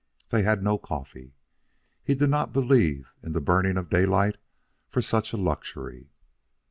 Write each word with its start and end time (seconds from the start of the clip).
They 0.29 0.41
had 0.41 0.63
no 0.63 0.79
coffee. 0.79 1.35
He 2.03 2.15
did 2.15 2.31
not 2.31 2.51
believe 2.53 3.11
in 3.21 3.33
the 3.33 3.39
burning 3.39 3.77
of 3.77 3.91
daylight 3.91 4.37
for 4.89 4.99
such 5.03 5.31
a 5.31 5.37
luxury. 5.37 6.09